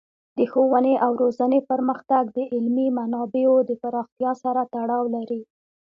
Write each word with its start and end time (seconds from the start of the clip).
د 0.37 0.39
ښوونې 0.51 0.93
او 1.05 1.11
روزنې 1.21 1.59
پرمختګ 1.71 2.23
د 2.37 2.39
علمي 2.53 2.87
منابعو 2.97 3.57
د 3.69 3.71
پراختیا 3.81 4.31
سره 4.43 4.61
تړاو 4.73 5.03
لري. 5.15 5.41